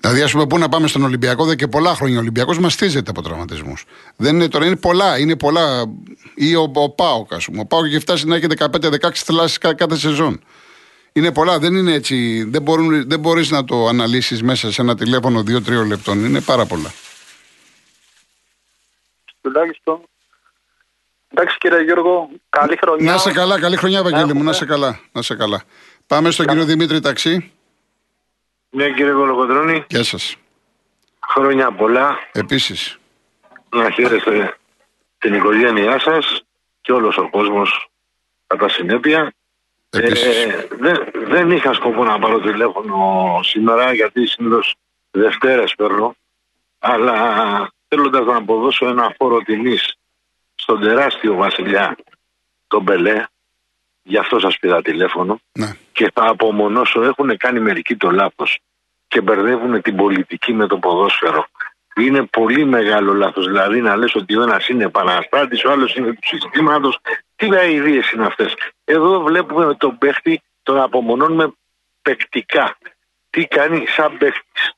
Δηλαδή, 0.02 0.22
ας 0.22 0.32
πούμε, 0.32 0.46
πού 0.46 0.58
να 0.58 0.68
πάμε 0.68 0.86
στον 0.86 1.02
Ολυμπιακό, 1.02 1.44
δεν 1.44 1.56
και 1.56 1.66
πολλά 1.68 1.94
χρόνια 1.94 2.16
ο 2.16 2.20
Ολυμπιακός 2.20 2.58
μαστίζεται 2.58 3.10
από 3.10 3.22
τραυματισμούς. 3.22 3.84
Δεν 4.16 4.34
είναι 4.34 4.48
τώρα, 4.48 4.66
είναι 4.66 4.76
πολλά. 4.76 5.18
Είναι 5.18 5.36
πολλά. 5.36 5.84
Ή 6.34 6.54
ο, 6.54 6.70
ο 6.74 6.90
Πάοκ, 6.90 7.34
ας 7.34 7.44
πούμε. 7.44 7.60
Ο 7.60 7.66
Πάοκ 7.66 7.84
έχει 7.84 7.98
φτάσει 7.98 8.26
να 8.26 8.36
έχει 8.36 8.46
15-16 8.58 9.10
θελάσει 9.12 9.58
κάθε 9.58 9.96
σεζόν. 9.96 10.40
Είναι 11.12 11.32
πολλά. 11.32 11.58
Δεν 11.58 11.74
είναι 11.74 11.92
έτσι. 11.92 12.44
Δεν, 12.48 12.62
μπορούν, 12.62 13.08
δεν 13.08 13.20
μπορείς 13.20 13.50
να 13.50 13.64
το 13.64 13.86
αναλύσεις 13.86 14.42
μέσα 14.42 14.72
σε 14.72 14.82
ένα 14.82 14.94
τηλέφωνο 14.96 15.40
2-3 15.40 15.86
λεπτών. 15.86 16.24
Είναι 16.24 16.40
πάρα 16.40 16.66
πολλά. 16.66 16.92
τουλάχιστον. 19.40 20.00
Εντάξει 21.28 21.56
κύριε 21.58 21.82
Γιώργο, 21.82 22.28
καλή 22.48 22.76
χρονιά. 22.80 23.12
Να 23.12 23.18
σε 23.18 23.32
καλά, 23.32 23.60
καλή 23.60 23.76
χρονιά, 23.76 24.02
Βαγγέλη 24.02 24.24
μου. 24.24 24.30
έχουμε. 24.30 24.44
Να 24.44 24.52
σε 24.52 24.64
καλά. 24.64 25.00
Να 25.12 25.22
σε 25.22 25.34
καλά. 25.34 25.62
Πάμε 26.06 26.30
στον 26.30 26.46
κύριο 26.46 26.64
Δημήτρη 26.64 27.00
Ταξί. 27.00 27.52
Ναι, 28.74 28.92
κύριε 28.92 29.12
Κολοκοντρώνη, 29.12 29.84
Γεια 29.88 30.02
σας. 30.04 30.36
χρόνια 31.28 31.72
πολλά. 31.72 32.18
Επίσης. 32.32 32.98
Να 33.68 33.90
χαίρεστε 33.90 34.56
την 35.18 35.34
οικογένειά 35.34 35.98
σας 35.98 36.42
και 36.80 36.92
όλος 36.92 37.16
ο 37.16 37.28
κόσμος 37.30 37.86
κατά 38.46 38.68
συνέπεια. 38.68 39.32
Επίσης. 39.90 40.44
Ε, 40.44 40.68
δεν, 40.70 41.08
δεν 41.12 41.50
είχα 41.50 41.72
σκοπό 41.72 42.04
να 42.04 42.18
πάρω 42.18 42.40
τηλέφωνο 42.40 43.40
σήμερα 43.42 43.92
γιατί 43.92 44.26
συνήθως 44.26 44.74
Δευτέρες 45.10 45.74
παίρνω 45.74 46.14
αλλά 46.78 47.72
θέλοντας 47.88 48.24
να 48.26 48.36
αποδώσω 48.36 48.88
ένα 48.88 49.14
φόρο 49.18 49.38
τιμής 49.38 49.94
στον 50.54 50.80
τεράστιο 50.80 51.34
βασιλιά 51.34 51.96
τον 52.66 52.82
Μπελέ 52.82 53.24
γι' 54.02 54.18
αυτό 54.18 54.38
σας 54.38 54.58
πήρα 54.58 54.82
τηλέφωνο 54.82 55.40
Ναι. 55.52 55.76
και 55.92 56.10
θα 56.14 56.26
απομονώσω 56.28 57.02
έχουν 57.02 57.36
κάνει 57.36 57.60
μερικοί 57.60 57.96
το 57.96 58.10
λάθος 58.10 58.58
και 59.08 59.20
μπερδεύουν 59.20 59.82
την 59.82 59.96
πολιτική 59.96 60.52
με 60.52 60.66
το 60.66 60.78
ποδόσφαιρο. 60.78 61.46
Είναι 61.96 62.22
πολύ 62.22 62.64
μεγάλο 62.64 63.12
λάθος 63.12 63.46
δηλαδή 63.46 63.80
να 63.80 63.96
λες 63.96 64.14
ότι 64.14 64.36
ο 64.36 64.42
ένας 64.42 64.68
είναι 64.68 64.84
επαναστάτης, 64.84 65.64
ο 65.64 65.70
άλλος 65.70 65.94
είναι 65.94 66.12
του 66.12 66.18
συστήματος. 66.26 66.98
Τι 67.36 67.56
αηδίες 67.56 68.10
είναι 68.10 68.26
αυτές. 68.26 68.54
Εδώ 68.84 69.22
βλέπουμε 69.22 69.74
τον 69.74 69.98
παίχτη, 69.98 70.42
τον 70.62 70.80
απομονώνουμε 70.80 71.52
παικτικά. 72.02 72.76
Τι 73.30 73.46
κάνει 73.46 73.86
σαν 73.86 74.16
παίχτης. 74.18 74.72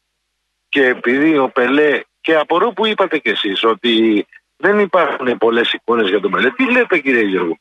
Και 0.69 0.87
επειδή 0.87 1.39
ο 1.39 1.49
Πελέ, 1.49 2.01
και 2.21 2.35
απορώ 2.37 2.73
που 2.73 2.87
είπατε 2.87 3.19
κι 3.19 3.29
εσείς 3.29 3.65
ότι 3.65 4.27
δεν 4.57 4.79
υπάρχουν 4.79 5.39
πολλές 5.39 5.73
εικόνες 5.73 6.09
για 6.09 6.21
τον 6.21 6.31
Πελέ. 6.31 6.51
Τι 6.51 6.71
λέτε 6.71 6.99
κύριε 6.99 7.23
Γιώργο; 7.23 7.59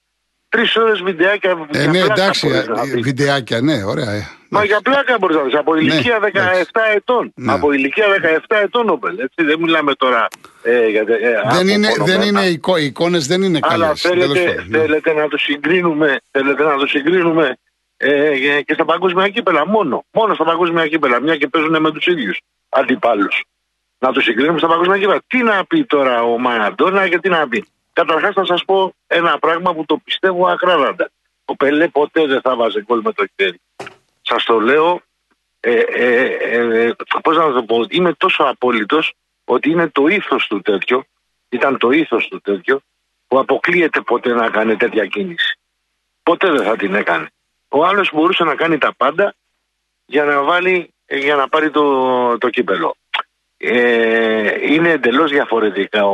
Τρεις 0.53 0.75
ώρες 0.75 1.01
βιντεάκια. 1.01 1.67
Ε, 1.71 1.81
για 1.81 1.91
ναι, 1.91 1.99
πλάκα 1.99 2.13
εντάξει, 2.13 2.47
μπορείς 2.47 2.67
να 2.67 2.81
ε, 2.81 2.83
δεις. 2.85 3.01
βιντεάκια, 3.01 3.61
ναι, 3.61 3.83
ωραία. 3.83 4.11
ε. 4.11 4.27
Μα 4.49 4.63
για 4.63 4.79
πλάκα 4.83 5.17
μπορείς 5.19 5.35
να 5.35 5.41
δει. 5.43 5.55
Από 5.55 5.75
ηλικία 5.75 6.19
17 6.21 6.25
εντάξει. 6.27 6.69
ετών. 6.95 7.33
Ναι. 7.35 7.53
Από 7.53 7.71
ηλικία 7.71 8.05
17 8.47 8.55
ετών 8.63 8.89
ο 8.89 8.95
Πελέ. 8.97 9.23
Έτσι, 9.23 9.43
δεν 9.43 9.59
μιλάμε 9.59 9.93
τώρα. 9.95 10.27
Ε, 10.63 10.87
για, 10.87 10.99
ε, 11.01 11.05
Δεν 11.51 11.67
είναι, 11.67 11.87
απομονωμένα. 11.87 12.05
δεν 12.05 12.21
είναι 12.21 12.45
εικό, 12.45 12.77
οι 12.77 12.85
εικόνες 12.85 13.27
δεν 13.27 13.41
είναι 13.41 13.59
Αλλά 13.61 13.83
καλές. 13.85 14.01
θέλετε, 14.01 14.33
τέλος 14.33 14.43
πάντων, 14.45 14.65
ναι. 14.69 14.77
θέλετε 14.77 15.13
να 15.13 15.27
το 15.27 15.37
συγκρίνουμε, 15.37 16.19
θέλετε 16.31 16.63
να 16.63 16.77
το 16.77 16.87
συγκρίνουμε 16.87 17.57
ε, 17.97 18.61
και 18.65 18.73
στα 18.73 18.85
παγκόσμια 18.85 19.29
κύπελα 19.29 19.67
μόνο. 19.67 20.05
Μόνο 20.11 20.33
στα 20.33 20.43
παγκόσμια 20.43 20.87
κύπελα. 20.87 21.21
Μια 21.21 21.37
και 21.37 21.47
παίζουν 21.47 21.81
με 21.81 21.91
τους 21.91 22.05
ίδιους 22.05 22.39
αντιπάλους. 22.69 23.43
Να 23.99 24.11
το 24.11 24.21
συγκρίνουμε 24.21 24.57
στα 24.57 24.67
παγκόσμια 24.67 24.97
κύπελα. 24.97 25.21
Τι 25.27 25.43
να 25.43 25.65
πει 25.65 25.85
τώρα 25.85 26.23
ο 26.23 26.37
Μαραντόνα 26.39 27.07
και 27.07 27.19
τι 27.19 27.29
να 27.29 27.47
πει. 27.47 27.65
Καταρχάς 27.93 28.33
θα 28.33 28.45
σας 28.45 28.65
πω 28.65 28.93
ένα 29.07 29.39
πράγμα 29.39 29.73
που 29.73 29.85
το 29.85 29.97
πιστεύω 29.97 30.47
ακράδαντα. 30.47 31.11
Ο 31.45 31.55
Πελέ 31.55 31.87
ποτέ 31.87 32.25
δεν 32.25 32.41
θα 32.41 32.55
βάζει 32.55 32.81
γκολ 32.81 33.01
με 33.03 33.13
το 33.13 33.25
χέρι. 33.35 33.61
Σας 34.21 34.43
το 34.43 34.59
λέω 34.59 35.01
ε, 35.59 35.79
ε, 35.79 36.85
ε, 36.85 36.95
πώς 37.23 37.37
να 37.37 37.53
το 37.53 37.63
πω, 37.63 37.85
είμαι 37.89 38.13
τόσο 38.13 38.43
απόλυτος 38.43 39.13
ότι 39.45 39.69
είναι 39.69 39.87
το 39.87 40.07
ήθος 40.07 40.47
του 40.47 40.61
τέτοιο, 40.61 41.05
ήταν 41.49 41.77
το 41.77 41.89
ήθος 41.91 42.27
του 42.27 42.41
τέτοιο, 42.41 42.81
που 43.27 43.39
αποκλείεται 43.39 44.01
ποτέ 44.01 44.33
να 44.33 44.49
κάνει 44.49 44.75
τέτοια 44.75 45.05
κίνηση. 45.05 45.59
Ποτέ 46.23 46.51
δεν 46.51 46.63
θα 46.63 46.75
την 46.75 46.95
έκανε. 46.95 47.27
Ο 47.67 47.85
άλλος 47.85 48.09
μπορούσε 48.13 48.43
να 48.43 48.55
κάνει 48.55 48.77
τα 48.77 48.93
πάντα 48.97 49.35
για 50.05 50.23
να 50.23 50.41
βάλει, 50.41 50.93
ε, 51.05 51.17
για 51.17 51.35
να 51.35 51.49
πάρει 51.49 51.71
το, 51.71 52.37
το 52.37 52.49
κύπελο. 52.49 52.95
Ε, 53.57 54.73
είναι 54.73 54.89
εντελώς 54.89 55.31
διαφορετικά 55.31 56.05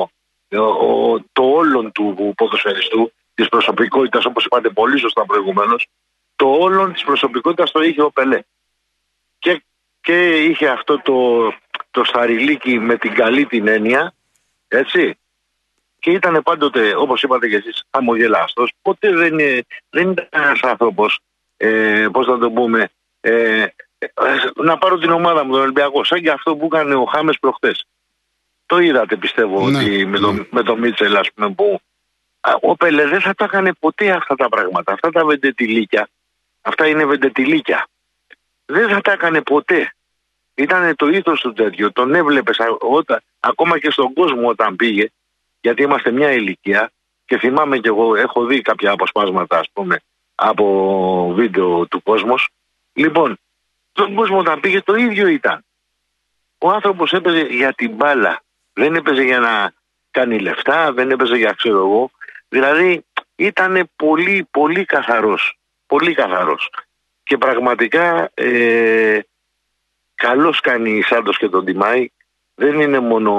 ο, 0.52 0.58
ο- 0.58 1.12
ο- 1.14 1.20
το 1.32 1.44
όλον 1.44 1.92
του 1.92 2.34
ποδοσφαιριστού, 2.38 3.12
της 3.34 3.50
προσωπικότητας, 3.50 4.26
όπως 4.26 4.46
είπατε 4.46 4.70
πολύ 4.70 4.98
σωστά 5.00 5.26
προηγουμένως, 5.26 5.88
το 6.36 6.48
όλον 6.52 6.94
της 6.94 7.04
προσωπικότητας 7.04 7.72
το 7.72 7.82
είχε 7.82 8.02
ο 8.02 8.12
Πελέ 8.12 8.40
και, 9.40 9.64
και 10.02 10.38
είχε 10.38 10.68
αυτό 10.68 11.02
το, 11.02 11.48
το 11.92 12.04
σταριλίκι 12.04 12.80
με 12.80 12.98
την 12.98 13.14
καλή 13.14 13.46
την 13.46 13.68
έννοια, 13.68 14.14
έτσι. 14.68 15.18
Και 16.00 16.12
ήταν 16.12 16.42
πάντοτε, 16.44 16.96
όπως 16.96 17.24
είπατε 17.24 17.48
και 17.48 17.56
εσείς, 17.56 17.84
χαμογελάστος. 17.92 18.72
Ποτέ 18.82 19.12
δεν, 19.16 19.40
είναι- 19.40 19.66
δεν 19.90 20.10
ήταν 20.12 20.28
ένας 20.32 20.60
άνθρωπος, 20.62 21.20
ε, 21.58 22.08
πώς 22.12 22.28
να 22.28 22.38
το 22.38 22.52
πούμε, 22.52 22.90
ε, 23.22 23.62
ε, 23.98 24.08
να 24.56 24.78
πάρω 24.78 24.98
την 24.98 25.10
ομάδα 25.12 25.44
μου, 25.44 25.52
τον 25.52 25.62
Ολυμπιακό, 25.62 26.04
σαν 26.04 26.22
και 26.22 26.32
αυτό 26.32 26.56
που 26.56 26.66
έκανε 26.66 26.96
ο 26.96 27.04
Χάμες 27.06 27.40
προχτές. 27.40 27.86
Το 28.70 28.78
είδατε 28.78 29.16
πιστεύω 29.16 29.70
Ναι, 29.70 29.78
ότι 29.78 30.06
με, 30.06 30.20
ναι. 30.20 30.26
το, 30.26 30.46
με 30.52 30.64
το 30.64 30.76
Μίτσελ, 30.76 31.16
ας 31.16 31.32
πούμε, 31.34 31.50
που 31.50 31.80
α, 32.40 32.52
ο 32.62 32.76
Πελέ 32.76 33.08
δεν 33.08 33.22
θα 33.22 33.34
τα 33.34 33.44
έκανε 33.44 33.74
ποτέ 33.80 34.12
αυτά 34.12 34.36
τα 34.36 34.50
πράγματα. 34.50 34.94
Αυτά 34.94 35.10
τα 35.10 35.26
βεντετιλίκια, 35.26 36.10
αυτά 36.62 36.88
είναι 36.88 37.06
βεντετιλίκια 37.06 37.88
δεν 38.72 38.90
θα 38.90 39.02
τα 39.02 39.12
έκανε 39.12 39.42
ποτέ. 39.42 39.94
Ήταν 40.56 40.96
το 40.96 41.08
ήθος 41.08 41.42
του 41.42 41.54
τέτοιο. 41.54 41.92
Τον 41.92 42.16
έβλεπες 42.16 42.58
ακόμα 43.40 43.80
και 43.80 43.92
στον 43.92 44.14
κόσμο 44.14 44.48
όταν 44.48 44.76
πήγε, 44.76 45.12
γιατί 45.62 45.84
είμαστε 45.84 46.12
μια 46.12 46.32
ηλικία 46.32 46.92
και 47.26 47.38
θυμάμαι 47.38 47.78
κι 47.78 47.88
εγώ, 47.88 48.16
έχω 48.16 48.46
δει 48.46 48.62
κάποια 48.62 48.92
αποσπάσματα, 48.92 49.60
ας 49.60 49.70
πούμε, 49.74 50.00
από 50.36 51.34
βίντεο 51.36 51.86
του 51.86 52.04
κόσμου. 52.04 52.36
Λοιπόν, 52.94 53.40
στον 53.92 54.14
κόσμο 54.16 54.38
όταν 54.38 54.60
πήγε 54.60 54.82
το 54.82 54.96
ίδιο 54.96 55.28
ήταν. 55.28 55.64
Ο 56.58 56.70
άνθρωπος 56.70 57.14
έπαιζε 57.14 57.42
για 57.42 57.74
την 57.74 57.92
μπάλα. 57.96 58.42
Δεν 58.80 58.96
έπαιζε 58.96 59.22
για 59.22 59.40
να 59.40 59.74
κάνει 60.12 60.40
λεφτά, 60.40 60.94
δεν 60.94 61.12
έπαιζε 61.12 61.36
για 61.36 61.54
ξέρω 61.58 61.78
εγώ. 61.78 62.12
Δηλαδή 62.50 63.06
ήταν 63.36 63.90
πολύ 63.96 64.48
πολύ 64.52 64.86
καθαρός. 64.86 65.58
Πολύ 65.88 66.14
καθαρός. 66.14 66.70
Και 67.24 67.38
πραγματικά 67.38 68.32
ε, 68.34 69.20
καλώς 70.16 70.60
κάνει 70.60 70.90
η 70.90 71.02
Σάντος 71.02 71.38
και 71.38 71.50
τον 71.50 71.66
Τιμάη. 71.66 72.10
Δεν 72.56 72.80
είναι 72.80 73.00
μόνο 73.00 73.32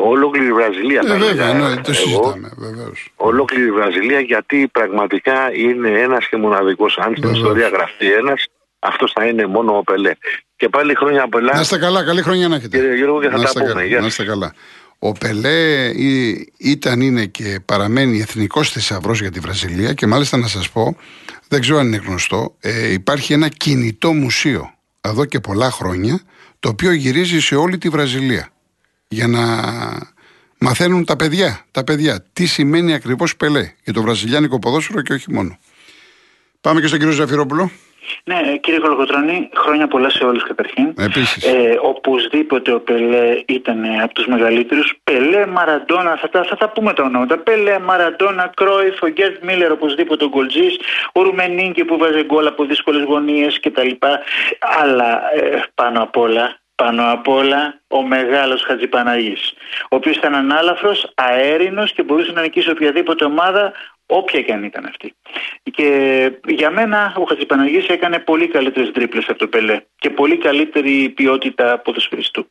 ολόκληρη 0.00 0.46
η 0.46 0.52
Βραζιλία. 0.52 1.00
Ε, 1.04 1.06
θα 1.06 1.16
βέβαια, 1.16 1.48
έλεγα 1.48 1.68
ναι, 1.68 1.74
το 1.74 1.80
εγώ. 1.84 1.94
συζητάμε, 1.94 2.52
βεβαίως. 2.56 3.12
Ολόκληρη 3.16 3.66
η 3.66 3.70
Βραζιλία 3.72 4.20
γιατί 4.20 4.68
πραγματικά 4.72 5.54
είναι 5.54 5.88
ένας 5.88 6.28
και 6.28 6.36
μοναδικός. 6.36 6.98
Αν 6.98 7.10
στην 7.10 7.22
Βεβαίως. 7.22 7.38
ιστορία 7.38 7.68
γραφτεί 7.68 8.12
ένας, 8.12 8.46
αυτός 8.78 9.12
θα 9.12 9.26
είναι 9.26 9.46
μόνο 9.46 9.76
ο 9.76 9.82
Πελέ. 9.82 10.12
Και 10.64 10.70
πάλι 10.70 10.94
χρόνια 10.94 11.28
πολλά. 11.28 11.54
Να 11.54 11.60
είστε 11.60 11.78
καλά, 11.78 12.04
καλή 12.04 12.22
χρονιά 12.22 12.48
να 12.48 12.56
έχετε. 12.56 12.78
Κύριε 12.78 12.96
Γιώργο, 12.96 13.20
και 13.20 13.28
θα 13.28 13.36
να 13.36 13.42
τα 13.42 13.48
είστε 13.48 13.58
πούμε. 13.60 13.72
καλά, 13.72 13.84
Γεια 13.84 14.00
να 14.00 14.06
είστε 14.06 14.24
καλά. 14.24 14.54
Ο 14.98 15.12
Πελέ 15.12 15.88
ή- 15.88 16.52
ήταν, 16.58 17.00
είναι 17.00 17.26
και 17.26 17.60
παραμένει 17.64 18.20
εθνικός 18.20 18.70
θησαυρός 18.70 19.20
για 19.20 19.30
τη 19.30 19.40
Βραζιλία 19.40 19.92
και 19.92 20.06
μάλιστα 20.06 20.36
να 20.36 20.46
σας 20.46 20.70
πω, 20.70 20.96
δεν 21.48 21.60
ξέρω 21.60 21.78
αν 21.78 21.86
είναι 21.86 22.02
γνωστό, 22.06 22.56
ε, 22.60 22.92
υπάρχει 22.92 23.32
ένα 23.32 23.48
κινητό 23.48 24.12
μουσείο 24.12 24.74
εδώ 25.00 25.24
και 25.24 25.40
πολλά 25.40 25.70
χρόνια 25.70 26.20
το 26.60 26.68
οποίο 26.68 26.92
γυρίζει 26.92 27.40
σε 27.40 27.54
όλη 27.54 27.78
τη 27.78 27.88
Βραζιλία 27.88 28.48
για 29.08 29.26
να 29.26 29.42
μαθαίνουν 30.58 31.04
τα 31.04 31.16
παιδιά, 31.16 31.64
τα 31.70 31.84
παιδιά 31.84 32.24
τι 32.32 32.46
σημαίνει 32.46 32.94
ακριβώς 32.94 33.36
Πελέ 33.36 33.72
για 33.84 33.92
το 33.92 34.02
βραζιλιάνικο 34.02 34.58
ποδόσφαιρο 34.58 35.02
και 35.02 35.12
όχι 35.12 35.32
μόνο. 35.32 35.58
Πάμε 36.60 36.80
και 36.80 36.86
στον 36.86 36.98
κύριο 36.98 37.14
Ζαφυρόπουλο. 37.14 37.70
Ναι, 38.24 38.56
κύριε 38.56 38.78
Κολοκοτρώνη, 38.80 39.50
χρόνια 39.54 39.88
πολλά 39.88 40.10
σε 40.10 40.24
όλους 40.24 40.42
καταρχήν. 40.42 40.94
Επίσης. 40.98 41.44
Ε, 41.44 41.78
οπωσδήποτε 41.82 42.72
ο 42.72 42.80
Πελέ 42.80 43.42
ήταν 43.46 43.84
ε, 43.84 44.02
από 44.02 44.14
τους 44.14 44.26
μεγαλύτερους. 44.26 44.94
Πελέ, 45.04 45.46
Μαραντόνα, 45.46 46.16
θα 46.16 46.28
τα, 46.28 46.44
θα 46.44 46.56
τα 46.56 46.68
πούμε 46.68 46.92
τα 46.92 47.02
ονόματα. 47.02 47.38
Πελέ, 47.38 47.78
Μαραντόνα, 47.78 48.52
Κρόιφ, 48.56 49.02
ο 49.02 49.08
Γκέρτ 49.08 49.44
Μίλλερ, 49.44 49.72
οπωσδήποτε 49.72 50.24
ο 50.24 50.28
Γκολτζής, 50.28 50.78
ο 51.12 51.22
Ρουμενίνκι 51.22 51.84
που 51.84 51.98
βάζει 51.98 52.22
γκολ 52.24 52.46
από 52.46 52.64
δύσκολες 52.64 53.02
γωνίες 53.02 53.60
κτλ. 53.60 53.90
Αλλά 54.82 55.34
ε, 55.34 55.62
πάνω 55.74 56.02
απ' 56.02 56.16
όλα, 56.16 56.56
πάνω 56.74 57.12
απ' 57.12 57.28
όλα 57.28 57.80
ο 57.88 58.02
μεγάλος 58.02 58.62
Χατζηπαναγής, 58.62 59.52
ο 59.82 59.96
οποίος 59.96 60.16
ήταν 60.16 60.34
ανάλαφρος, 60.34 61.12
αέρινος 61.14 61.92
και 61.92 62.02
μπορούσε 62.02 62.32
να 62.32 62.40
νικήσει 62.40 62.70
οποιαδήποτε 62.70 63.24
ομάδα 63.24 63.72
όποια 64.06 64.40
και 64.42 64.52
αν 64.52 64.62
ήταν 64.64 64.84
αυτή. 64.86 65.14
Και 65.70 66.30
για 66.46 66.70
μένα 66.70 67.14
ο 67.16 67.22
Χατζηπαναγής 67.22 67.86
έκανε 67.88 68.18
πολύ 68.18 68.48
καλύτερες 68.48 68.90
τρίπλες 68.90 69.28
από 69.28 69.38
το 69.38 69.46
Πελέ 69.48 69.80
και 69.98 70.10
πολύ 70.10 70.36
καλύτερη 70.36 71.08
ποιότητα 71.08 71.78
ποδοσφαιριστού. 71.78 72.46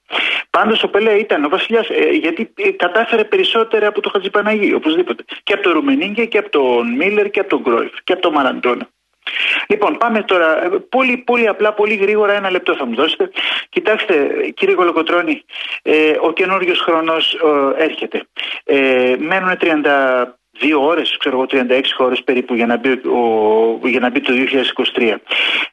Πάντως 0.49 0.83
ο 0.83 0.89
Πελέ 0.89 1.11
ήταν 1.11 1.43
ο 1.43 1.49
βασιλιάς 1.49 1.89
ε, 1.89 2.09
γιατί 2.09 2.53
ε, 2.55 2.71
κατάφερε 2.71 3.23
περισσότερα 3.23 3.87
από 3.87 4.01
το 4.01 4.09
Χατζηπαναγή 4.09 4.73
οπωσδήποτε. 4.73 5.23
Και 5.43 5.53
από 5.53 5.63
τον 5.63 5.71
Ρουμενίγκε 5.73 6.25
και 6.25 6.37
από 6.37 6.49
τον 6.49 6.95
Μίλλερ 6.95 7.29
και 7.29 7.39
από 7.39 7.49
τον 7.49 7.61
Γκρόιφ 7.61 7.91
και 8.03 8.13
από 8.13 8.21
τον 8.21 8.33
Μαραντόνα. 8.33 8.87
Λοιπόν, 9.67 9.97
πάμε 9.97 10.23
τώρα. 10.23 10.63
ε, 10.63 10.69
Πολύ, 10.89 11.17
πολύ 11.17 11.47
απλά, 11.47 11.73
πολύ 11.73 11.95
γρήγορα, 11.95 12.33
ένα 12.33 12.51
λεπτό 12.51 12.75
θα 12.75 12.85
μου 12.85 12.95
δώσετε. 12.95 13.31
Κοιτάξτε, 13.69 14.29
κύριε 14.53 14.75
Κολοκοτρώνη, 14.75 15.43
ε, 15.81 16.13
ο 16.21 16.33
καινούριος 16.33 16.79
χρόνος 16.79 17.37
έρχεται. 17.77 18.23
Ε, 18.63 19.15
μένουν 19.19 19.57
32 20.63 20.79
ώρες, 20.79 21.17
ξέρω 21.19 21.35
εγώ 21.35 21.45
36 21.49 21.81
ώρες 21.97 22.23
περίπου 22.23 22.53
για 22.55 22.65
να, 22.65 22.77
μπει 22.77 22.89
ο, 22.89 23.87
για 23.87 23.99
να 23.99 24.09
μπει 24.09 24.21
το 24.21 24.33
2023. 24.95 25.15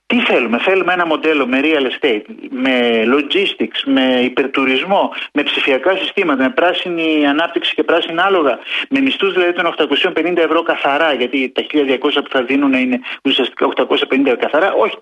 Τι 0.06 0.20
θέλουμε, 0.20 0.58
θέλουμε 0.58 0.92
ένα 0.92 1.06
μοντέλο 1.06 1.46
με 1.46 1.60
real 1.62 1.86
estate, 1.90 2.22
με 2.50 3.04
logistics, 3.06 3.80
με 3.84 4.20
υπερτουρισμό, 4.22 5.12
με 5.32 5.42
ψηφιακά 5.42 5.96
συστήματα, 5.96 6.42
με 6.42 6.50
πράσινη 6.50 7.26
ανάπτυξη 7.26 7.74
και 7.74 7.82
πράσινα 7.82 8.22
άλογα, 8.24 8.58
με 8.88 9.00
μισθούς 9.00 9.32
δηλαδή 9.32 9.52
των 9.52 9.74
850 9.78 10.36
ευρώ 10.36 10.62
καθαρά, 10.62 11.12
γιατί 11.12 11.52
τα 11.54 11.62
1200 11.62 11.98
που 12.00 12.30
θα 12.30 12.42
δίνουν 12.42 12.72
είναι 12.72 13.00
ουσιαστικά 13.24 13.68
850 13.76 14.36
καθαρά, 14.38 14.72
όχι. 14.72 14.96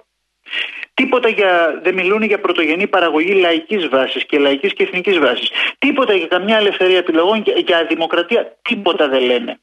Τίποτα 0.94 1.28
για, 1.28 1.80
δεν 1.82 1.94
μιλούν 1.94 2.22
για 2.22 2.40
πρωτογενή 2.40 2.86
παραγωγή 2.86 3.32
λαϊκής 3.32 3.88
βάσης 3.88 4.24
και 4.26 4.38
λαϊκής 4.38 4.72
και 4.72 4.82
εθνικής 4.82 5.18
βάσης. 5.18 5.50
Τίποτα 5.78 6.14
για 6.14 6.26
καμιά 6.26 6.56
ελευθερία 6.56 6.98
επιλογών 6.98 7.42
και 7.42 7.52
για 7.66 7.86
δημοκρατία. 7.88 8.56
Τίποτα 8.62 9.08
δεν 9.08 9.22
λένε. 9.22 9.60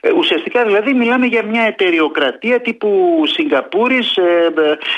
Ε, 0.00 0.10
ουσιαστικά 0.12 0.64
δηλαδή 0.64 0.94
μιλάμε 0.94 1.26
για 1.26 1.42
μια 1.42 1.62
εταιριοκρατία 1.62 2.60
τύπου 2.60 3.22
Σιγκαπούρης, 3.26 4.16
ε, 4.16 4.52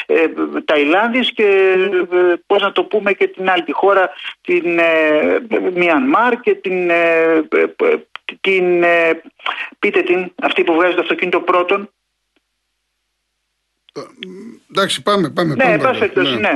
ε, 0.06 0.14
ε, 0.14 0.28
Ταϊλάνδης 0.64 1.32
και 1.32 1.76
ε, 2.12 2.34
πώς 2.46 2.62
να 2.62 2.72
το 2.72 2.84
πούμε 2.84 3.12
και 3.12 3.26
την 3.26 3.50
άλλη 3.50 3.62
τη 3.62 3.72
χώρα 3.72 4.10
την 4.40 4.78
ε, 4.78 5.40
Μιανμάρ 5.74 6.40
και 6.40 6.54
την, 6.54 6.90
ε, 6.90 7.34
ε, 7.56 7.96
την 8.40 8.82
ε, 8.82 9.22
πείτε 9.78 10.02
την 10.02 10.32
αυτή 10.42 10.64
που 10.64 10.74
βγάζει 10.74 10.94
το 10.94 11.00
αυτοκίνητο 11.00 11.40
πρώτον 11.40 11.88
Εντάξει, 14.70 15.02
πάμε, 15.02 15.30
πάμε. 15.30 15.54
ναι, 15.54 15.62
πάμε, 15.62 15.74
εν 15.74 15.80
πάση 15.80 15.98
περιπτώσει, 15.98 16.36
ναι. 16.36 16.50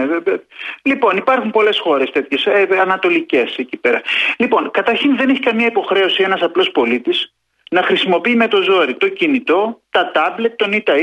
Λοιπόν, 0.83 1.17
υπάρχουν 1.17 1.51
πολλές 1.51 1.79
χώρες 1.79 2.11
τέτοιες, 2.11 2.47
ε, 2.47 2.69
ανατολικές 2.81 3.57
εκεί 3.57 3.77
πέρα. 3.77 4.03
Λοιπόν, 4.37 4.71
καταρχήν 4.71 5.17
δεν 5.17 5.29
έχει 5.29 5.41
καμία 5.41 5.67
υποχρέωση 5.67 6.23
ένας 6.23 6.41
απλός 6.41 6.71
πολίτης 6.71 7.35
να 7.71 7.83
χρησιμοποιεί 7.83 8.35
με 8.35 8.49
το 8.49 8.63
ζόρι 8.63 8.95
το 8.95 9.09
κινητό, 9.09 9.81
τα 9.91 10.11
τάμπλετ, 10.11 10.57
τον 10.57 10.73
ΙΤΑ 10.73 10.95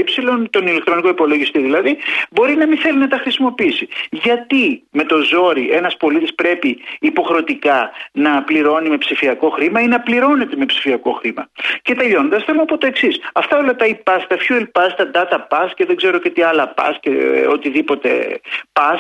τον 0.50 0.68
ηλεκτρονικό 0.68 1.08
υπολογιστή 1.08 1.60
δηλαδή, 1.60 1.98
μπορεί 2.32 2.56
να 2.56 2.68
μην 2.68 2.78
θέλει 2.78 2.98
να 2.98 3.08
τα 3.08 3.18
χρησιμοποιήσει. 3.18 3.88
Γιατί 4.10 4.84
με 4.92 5.04
το 5.04 5.22
ζόρι 5.22 5.70
ένας 5.72 5.98
πολίτης 5.98 6.36
πρέπει 6.36 6.78
υποχρεωτικά 7.00 7.92
να 8.12 8.44
πληρώνει 8.44 8.90
με 8.90 8.98
ψηφιακό 8.98 9.50
χρήμα 9.50 9.82
ή 9.82 9.88
να 9.88 10.00
πληρώνεται 10.00 10.56
με 10.56 10.66
ψηφιακό 10.66 11.12
χρήμα; 11.12 11.50
Και 11.82 11.96
τελειώνοντας, 11.96 12.44
θέλω 12.44 12.58
να 12.58 12.66
πω 12.66 12.78
το 12.78 12.88
εξής. 12.88 13.20
Αυτά 13.34 13.58
όλα 13.58 13.76
τα 13.76 13.86
e-pass, 13.86 14.22
τα 14.28 14.38
fuel 14.48 14.64
pass, 14.72 14.90
τα 14.98 15.10
data 15.14 15.38
pass 15.50 15.70
και 15.76 15.86
δεν 15.86 15.96
ξέρω 15.96 16.20
και 16.20 16.30
τι 16.30 16.42
άλλα 16.42 16.74
pass 16.78 16.94
και 17.00 17.10
ε, 17.10 17.48
οτιδήποτε 17.48 18.40
pass, 18.74 18.96
pass, 18.96 19.00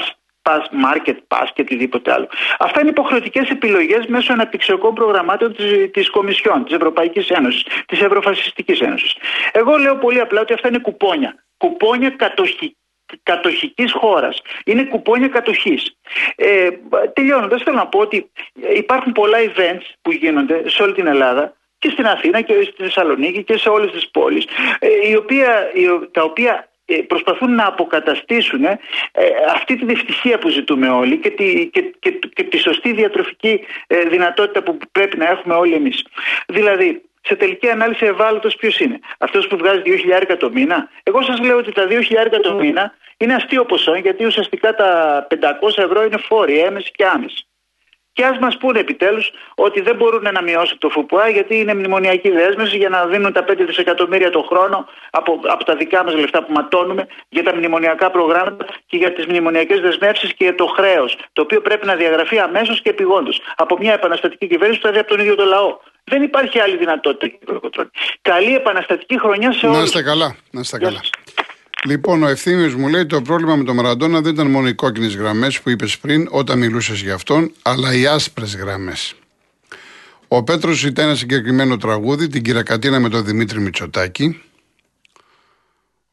market 0.86 1.18
pass 1.28 1.48
και 1.54 1.62
οτιδήποτε 1.62 2.12
άλλο. 2.12 2.28
Αυτά 2.60 2.80
είναι 2.80 2.90
υποχρεωτικές 2.90 3.50
επιλογές 3.50 4.06
μέσω 4.06 4.34
αναπτυξιακών 4.34 4.94
προγραμμάτων 4.94 5.56
της 5.56 5.92
της 5.92 6.10
Κομισιόν, 6.10 6.64
της 6.64 6.76
Ευρωπαϊκής 6.76 7.30
Ένωσης, 7.30 7.64
της 7.86 8.02
Ευρωφασιστική 8.02 8.84
Ένωσης. 8.84 9.16
Εγώ 9.52 9.78
λέω 9.78 9.96
πολύ 9.96 10.20
απλά 10.20 10.42
ότι 10.42 10.54
αυτά 10.54 10.68
είναι 10.68 10.80
κουπόνια. 10.80 11.36
Κουπόνια 11.58 12.10
κατοχή 12.10 12.76
κατοχικής 13.24 13.92
χώρας. 13.92 14.42
Είναι 14.66 14.84
κουπόνια 14.84 15.28
κατοχής. 15.28 15.98
Ε, 16.36 16.70
τελειώνοντας 17.14 17.64
θέλω 17.64 17.78
να 17.78 17.88
πω 17.88 18.00
ότι 18.00 18.32
υπάρχουν 18.76 19.12
πολλά 19.12 19.38
events 19.38 19.94
που 20.02 20.12
γίνονται 20.12 20.70
σε 20.70 20.84
όλη 20.84 20.94
την 20.94 21.08
Ελλάδα 21.08 21.54
και 21.80 21.90
στην 21.90 22.06
Αθήνα 22.08 22.42
και 22.42 22.54
στη 22.62 22.84
Θεσσαλονίκη 22.84 23.44
και 23.44 23.58
σε 23.58 23.70
όλες 23.70 23.92
τις 23.92 24.10
πόλεις 24.10 24.46
ε, 24.80 24.88
η 25.10 25.16
οποία, 25.16 25.72
η, 25.74 26.10
τα 26.12 26.24
οποία 26.24 26.54
ε, 26.54 26.75
προσπαθούν 27.08 27.56
να 27.56 27.68
αποκαταστήσουν 27.68 28.64
ε, 28.64 28.78
αυτή 29.54 29.76
τη 29.76 29.86
δυστυχία 29.86 30.38
που 30.38 30.50
ζητούμε 30.50 30.90
όλοι 30.90 31.18
και 31.18 31.30
τη, 31.30 31.70
και, 31.70 31.82
και, 32.00 32.20
και 32.34 32.44
τη 32.44 32.58
σωστή 32.58 32.94
διατροφική 32.94 33.60
ε, 33.88 34.00
δυνατότητα 34.00 34.64
που 34.64 34.78
πρέπει 34.92 35.18
να 35.18 35.30
έχουμε 35.30 35.54
όλοι 35.54 35.74
εμείς. 35.74 36.06
Δηλαδή, 36.48 37.02
σε 37.22 37.36
τελική 37.36 37.70
ανάλυση 37.70 38.06
ευάλωτος 38.06 38.56
ποιος 38.56 38.80
είναι; 38.80 39.00
Αυτός 39.18 39.48
που 39.48 39.58
βγάζει 39.58 39.82
2.000 39.86 40.36
το 40.40 40.50
μήνα; 40.50 40.90
Εγώ 41.04 41.22
σας 41.22 41.40
λέω 41.40 41.58
ότι 41.58 41.72
τα 41.72 41.88
2.000 41.90 42.40
το 42.42 42.54
μήνα 42.54 42.94
είναι 43.18 43.34
αστείο 43.34 43.66
ποσό 43.66 43.96
γιατί 43.96 44.26
ουσιαστικά 44.26 44.76
τα 44.76 45.28
500 45.30 45.38
ευρώ 45.76 46.04
είναι 46.04 46.18
φόροι, 46.18 46.60
έμεση 46.60 46.92
και 46.92 47.06
άμεση. 47.06 47.48
Και 48.16 48.26
ας 48.26 48.38
μας 48.38 48.58
πούνε 48.58 48.80
επιτέλους 48.80 49.32
ότι 49.56 49.82
δεν 49.82 49.96
μπορούν 49.96 50.24
να 50.32 50.42
μειώσουν 50.42 50.78
το 50.78 50.90
ΦΠΑ 50.90 51.30
γιατί 51.30 51.60
είναι 51.60 51.74
μνημονιακή 51.74 52.30
δέσμευση 52.30 52.78
για 52.78 52.90
να 52.90 53.06
δίνουν 53.06 53.34
τα 53.34 53.44
5 53.48 53.66
δισεκατομμύρια 53.66 54.30
το 54.30 54.42
χρόνο 54.50 54.88
από, 55.10 55.40
από 55.44 55.64
τα 55.64 55.76
δικά 55.76 56.04
μας 56.04 56.14
λεφτά 56.14 56.44
που 56.44 56.52
ματώνουμε 56.52 57.08
για 57.30 57.44
τα 57.44 57.56
μνημονιακά 57.56 58.12
προγράμματα 58.12 58.66
και 58.86 58.98
για 58.98 59.14
τις 59.14 59.26
μνημονιακές 59.26 59.80
δεσμεύσεις 59.80 60.34
και 60.34 60.54
το 60.54 60.66
χρέος. 60.66 61.18
Το 61.34 61.42
οποίο 61.42 61.62
πρέπει 61.62 61.86
να 61.86 61.96
διαγραφεί 61.96 62.40
αμέσως 62.40 62.82
και 62.82 62.90
επιγόντως 62.90 63.42
από 63.56 63.78
μια 63.78 63.94
επαναστατική 63.94 64.48
κυβέρνηση 64.48 64.80
που 64.80 64.86
θα 64.86 64.94
δει 64.94 65.00
από 65.00 65.10
τον 65.10 65.20
ίδιο 65.20 65.36
το 65.36 65.46
λαό. 65.46 65.78
Δεν 66.04 66.22
υπάρχει 66.24 66.60
άλλη 66.60 66.78
δυνατότητα, 66.78 67.28
κύριε 67.28 67.46
Κολοκοτρώνη. 67.46 67.90
Καλή 68.22 68.56
επαναστατική 68.56 69.20
χρονιά 69.20 69.52
σε 69.52 69.66
όλους. 69.66 69.78
Να 69.78 69.84
είστε 69.84 70.02
καλά. 70.02 70.36
Να 70.52 70.60
είστε 70.60 70.78
καλά. 70.78 71.00
Λοιπόν, 71.88 72.24
ο 72.24 72.28
ευθύνη 72.28 72.74
μου 72.74 72.88
λέει 72.88 73.06
το 73.06 73.22
πρόβλημα 73.22 73.56
με 73.56 73.64
τον 73.64 73.76
Μαραντόνα 73.76 74.22
δεν 74.22 74.34
ήταν 74.34 74.48
μόνο 74.48 74.68
οι 74.68 74.74
κόκκινες 74.74 75.16
γραμμές 75.16 75.62
που 75.62 75.70
είπες 75.70 75.98
πριν 75.98 76.28
όταν 76.32 76.58
μιλούσες 76.58 77.02
για 77.02 77.14
αυτόν, 77.14 77.52
αλλά 77.62 77.94
οι 77.94 78.08
άσπρες 78.08 78.56
γραμμές. 78.56 79.16
Ο 80.28 80.44
Πέτρος 80.44 80.78
ζητά 80.78 81.02
ένα 81.02 81.16
συγκεκριμένο 81.16 81.78
τραγούδι, 81.78 82.28
την 82.28 82.44
Κυρακατίνα 82.44 83.00
με 83.00 83.10
τον 83.10 83.26
Δημήτρη 83.26 83.60
Μητσοτάκη. 83.60 84.42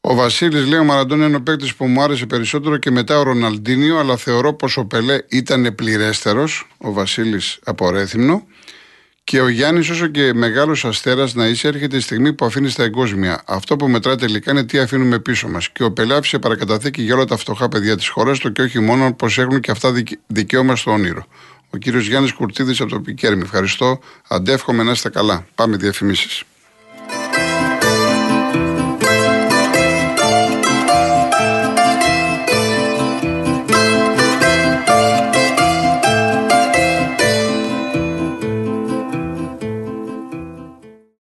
Ο 0.01 0.15
Βασίλης 0.15 0.67
λέει: 0.67 0.79
Ο 0.79 0.83
Μαραντόνα 0.83 1.25
είναι 1.25 1.35
ο 1.35 1.41
παίκτης 1.41 1.75
που 1.75 1.87
μου 1.87 2.01
άρεσε 2.01 2.25
περισσότερο 2.25 2.77
και 2.77 2.91
μετά 2.91 3.19
ο 3.19 3.23
Ροναλντίνιο, 3.23 3.97
αλλά 3.97 4.17
θεωρώ 4.17 4.53
πως 4.53 4.77
ο 4.77 4.85
Πελέ 4.85 5.17
ήταν 5.29 5.75
πληρέστερος. 5.75 6.67
Ο 6.77 6.91
Βασίλης 6.91 7.59
από 7.63 7.89
Ρέθυμνο. 7.89 8.47
Και 9.23 9.41
ο 9.41 9.47
Γιάννης, 9.47 9.89
όσο 9.89 10.07
και 10.07 10.33
μεγάλος 10.33 10.85
αστέρας 10.85 11.33
να 11.33 11.47
είσαι, 11.47 11.67
έρχεται 11.67 11.97
η 11.97 11.99
στιγμή 11.99 12.33
που 12.33 12.45
αφήνεις 12.45 12.75
τα 12.75 12.83
εγκόσμια. 12.83 13.43
Αυτό 13.45 13.75
που 13.75 13.87
μετράει 13.87 14.15
τελικά 14.15 14.51
είναι 14.51 14.63
τι 14.63 14.79
αφήνουμε 14.79 15.19
πίσω 15.19 15.47
μας. 15.47 15.69
Και 15.69 15.83
ο 15.83 15.91
Πελέ 15.91 16.15
άφησε 16.15 16.39
παρακαταθήκη 16.39 17.01
για 17.01 17.15
όλα 17.15 17.25
τα 17.25 17.37
φτωχά 17.37 17.69
παιδιά 17.69 17.97
της 17.97 18.07
χώρας 18.07 18.39
του 18.39 18.51
και 18.51 18.61
όχι 18.61 18.79
μόνο 18.79 19.13
πω 19.13 19.27
έχουν 19.37 19.59
και 19.59 19.71
αυτά 19.71 19.93
δικαίωμα 20.27 20.75
στο 20.75 20.91
όνειρο. 20.91 21.25
Ο 21.69 21.77
κύριος 21.77 22.07
Γιάννης 22.07 22.33
Κουρτίδης 22.33 22.81
από 22.81 22.89
το 22.89 22.99
Πικέρμι. 22.99 23.41
Ευχαριστώ. 23.41 23.99
Αντεύχομαι 24.27 24.83
να 24.83 24.91
είστε 24.91 25.09
καλά. 25.09 25.47
Πάμε 25.55 25.77
διαφημίσεις. 25.77 26.43